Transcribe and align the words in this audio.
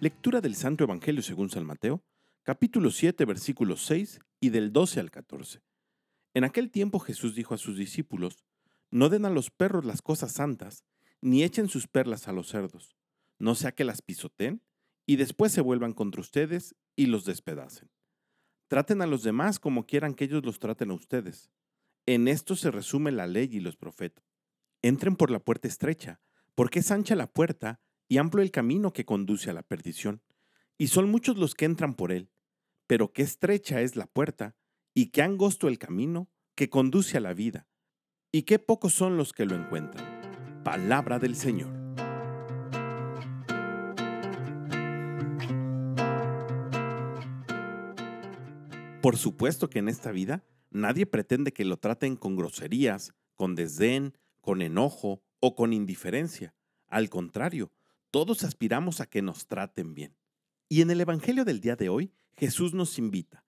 Lectura 0.00 0.40
del 0.40 0.56
Santo 0.56 0.84
Evangelio 0.84 1.22
según 1.22 1.50
San 1.50 1.64
Mateo, 1.64 2.02
capítulo 2.42 2.90
7, 2.90 3.24
versículos 3.24 3.86
6 3.86 4.18
y 4.40 4.50
del 4.50 4.72
12 4.72 4.98
al 5.00 5.10
14. 5.10 5.62
En 6.34 6.42
aquel 6.42 6.70
tiempo 6.70 6.98
Jesús 6.98 7.36
dijo 7.36 7.54
a 7.54 7.58
sus 7.58 7.78
discípulos, 7.78 8.44
No 8.90 9.08
den 9.08 9.24
a 9.24 9.30
los 9.30 9.50
perros 9.50 9.84
las 9.84 10.02
cosas 10.02 10.32
santas, 10.32 10.84
ni 11.20 11.44
echen 11.44 11.68
sus 11.68 11.86
perlas 11.86 12.26
a 12.26 12.32
los 12.32 12.48
cerdos, 12.48 12.96
no 13.38 13.54
sea 13.54 13.72
que 13.72 13.84
las 13.84 14.02
pisoteen 14.02 14.62
y 15.06 15.16
después 15.16 15.52
se 15.52 15.60
vuelvan 15.60 15.92
contra 15.92 16.20
ustedes 16.20 16.74
y 16.96 17.06
los 17.06 17.24
despedacen. 17.24 17.88
Traten 18.66 19.00
a 19.00 19.06
los 19.06 19.22
demás 19.22 19.60
como 19.60 19.86
quieran 19.86 20.14
que 20.14 20.24
ellos 20.24 20.44
los 20.44 20.58
traten 20.58 20.90
a 20.90 20.94
ustedes. 20.94 21.50
En 22.04 22.26
esto 22.26 22.56
se 22.56 22.72
resume 22.72 23.12
la 23.12 23.28
ley 23.28 23.48
y 23.50 23.60
los 23.60 23.76
profetas. 23.76 24.24
Entren 24.82 25.14
por 25.14 25.30
la 25.30 25.38
puerta 25.38 25.68
estrecha, 25.68 26.20
porque 26.56 26.80
es 26.80 26.90
ancha 26.90 27.14
la 27.14 27.32
puerta 27.32 27.80
y 28.08 28.18
amplio 28.18 28.42
el 28.42 28.50
camino 28.50 28.92
que 28.92 29.04
conduce 29.04 29.50
a 29.50 29.54
la 29.54 29.62
perdición, 29.62 30.22
y 30.78 30.88
son 30.88 31.10
muchos 31.10 31.36
los 31.36 31.54
que 31.54 31.64
entran 31.64 31.94
por 31.94 32.12
él, 32.12 32.30
pero 32.86 33.12
qué 33.12 33.22
estrecha 33.22 33.80
es 33.80 33.96
la 33.96 34.06
puerta, 34.06 34.56
y 34.94 35.06
qué 35.06 35.22
angosto 35.22 35.68
el 35.68 35.78
camino 35.78 36.30
que 36.54 36.68
conduce 36.68 37.16
a 37.16 37.20
la 37.20 37.34
vida, 37.34 37.66
y 38.30 38.42
qué 38.42 38.58
pocos 38.58 38.94
son 38.94 39.16
los 39.16 39.32
que 39.32 39.46
lo 39.46 39.54
encuentran. 39.54 40.62
Palabra 40.64 41.18
del 41.18 41.36
Señor. 41.36 41.84
Por 49.04 49.18
supuesto 49.18 49.68
que 49.68 49.80
en 49.80 49.88
esta 49.90 50.12
vida 50.12 50.44
nadie 50.70 51.04
pretende 51.04 51.52
que 51.52 51.66
lo 51.66 51.76
traten 51.76 52.16
con 52.16 52.36
groserías, 52.36 53.12
con 53.34 53.54
desdén, 53.54 54.16
con 54.40 54.62
enojo 54.62 55.22
o 55.40 55.54
con 55.54 55.74
indiferencia. 55.74 56.54
Al 56.86 57.10
contrario, 57.10 57.70
todos 58.14 58.44
aspiramos 58.44 59.00
a 59.00 59.06
que 59.06 59.22
nos 59.22 59.48
traten 59.48 59.92
bien. 59.92 60.16
Y 60.68 60.82
en 60.82 60.92
el 60.92 61.00
Evangelio 61.00 61.44
del 61.44 61.60
día 61.60 61.74
de 61.74 61.88
hoy, 61.88 62.12
Jesús 62.36 62.72
nos 62.72 62.96
invita, 62.96 63.44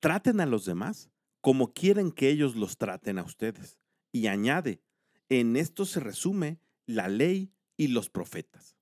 traten 0.00 0.40
a 0.40 0.46
los 0.46 0.64
demás 0.64 1.10
como 1.42 1.74
quieren 1.74 2.10
que 2.10 2.30
ellos 2.30 2.56
los 2.56 2.78
traten 2.78 3.18
a 3.18 3.22
ustedes. 3.22 3.78
Y 4.10 4.28
añade, 4.28 4.80
en 5.28 5.56
esto 5.56 5.84
se 5.84 6.00
resume 6.00 6.58
la 6.86 7.08
ley 7.08 7.52
y 7.76 7.88
los 7.88 8.08
profetas. 8.08 8.78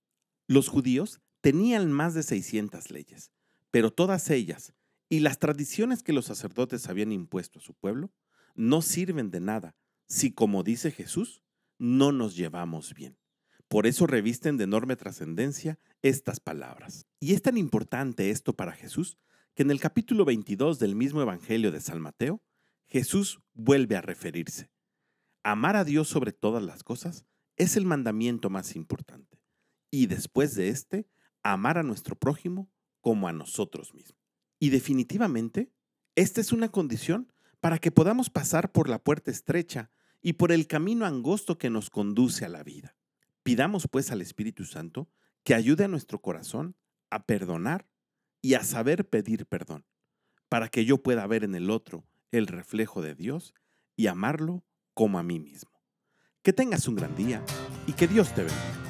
Los 0.46 0.68
judíos 0.68 1.20
tenían 1.40 1.90
más 1.90 2.14
de 2.14 2.22
600 2.22 2.92
leyes, 2.92 3.32
pero 3.72 3.92
todas 3.92 4.30
ellas 4.30 4.74
y 5.08 5.18
las 5.18 5.40
tradiciones 5.40 6.04
que 6.04 6.12
los 6.12 6.26
sacerdotes 6.26 6.88
habían 6.88 7.10
impuesto 7.10 7.58
a 7.58 7.62
su 7.62 7.74
pueblo 7.74 8.12
no 8.54 8.80
sirven 8.80 9.32
de 9.32 9.40
nada 9.40 9.74
si, 10.06 10.30
como 10.30 10.62
dice 10.62 10.92
Jesús, 10.92 11.42
no 11.78 12.12
nos 12.12 12.36
llevamos 12.36 12.94
bien. 12.94 13.18
Por 13.68 13.86
eso 13.86 14.06
revisten 14.06 14.56
de 14.56 14.64
enorme 14.64 14.96
trascendencia 14.96 15.78
estas 16.02 16.38
palabras. 16.38 17.06
Y 17.18 17.34
es 17.34 17.42
tan 17.42 17.56
importante 17.58 18.30
esto 18.30 18.54
para 18.54 18.72
Jesús 18.72 19.18
que 19.54 19.62
en 19.62 19.70
el 19.70 19.80
capítulo 19.80 20.24
22 20.24 20.78
del 20.78 20.94
mismo 20.94 21.22
Evangelio 21.22 21.72
de 21.72 21.80
San 21.80 22.00
Mateo, 22.00 22.42
Jesús 22.84 23.40
vuelve 23.54 23.96
a 23.96 24.02
referirse. 24.02 24.70
Amar 25.42 25.76
a 25.76 25.84
Dios 25.84 26.08
sobre 26.08 26.32
todas 26.32 26.62
las 26.62 26.84
cosas 26.84 27.24
es 27.56 27.76
el 27.76 27.86
mandamiento 27.86 28.50
más 28.50 28.76
importante. 28.76 29.40
Y 29.90 30.06
después 30.06 30.54
de 30.54 30.68
este, 30.68 31.08
amar 31.42 31.78
a 31.78 31.82
nuestro 31.82 32.16
prójimo 32.16 32.70
como 33.00 33.28
a 33.28 33.32
nosotros 33.32 33.94
mismos. 33.94 34.20
Y 34.58 34.70
definitivamente, 34.70 35.72
esta 36.14 36.40
es 36.40 36.52
una 36.52 36.70
condición 36.70 37.32
para 37.60 37.78
que 37.78 37.90
podamos 37.90 38.30
pasar 38.30 38.72
por 38.72 38.88
la 38.88 39.02
puerta 39.02 39.30
estrecha 39.30 39.90
y 40.20 40.34
por 40.34 40.52
el 40.52 40.66
camino 40.66 41.06
angosto 41.06 41.58
que 41.58 41.70
nos 41.70 41.90
conduce 41.90 42.44
a 42.44 42.48
la 42.48 42.62
vida. 42.62 42.95
Pidamos 43.46 43.86
pues 43.86 44.10
al 44.10 44.22
Espíritu 44.22 44.64
Santo 44.64 45.08
que 45.44 45.54
ayude 45.54 45.84
a 45.84 45.88
nuestro 45.88 46.20
corazón 46.20 46.74
a 47.10 47.26
perdonar 47.26 47.86
y 48.42 48.54
a 48.54 48.64
saber 48.64 49.08
pedir 49.08 49.46
perdón, 49.46 49.86
para 50.48 50.66
que 50.66 50.84
yo 50.84 51.00
pueda 51.00 51.24
ver 51.28 51.44
en 51.44 51.54
el 51.54 51.70
otro 51.70 52.08
el 52.32 52.48
reflejo 52.48 53.02
de 53.02 53.14
Dios 53.14 53.54
y 53.94 54.08
amarlo 54.08 54.64
como 54.94 55.20
a 55.20 55.22
mí 55.22 55.38
mismo. 55.38 55.80
Que 56.42 56.52
tengas 56.52 56.88
un 56.88 56.96
gran 56.96 57.14
día 57.14 57.40
y 57.86 57.92
que 57.92 58.08
Dios 58.08 58.34
te 58.34 58.42
bendiga. 58.42 58.85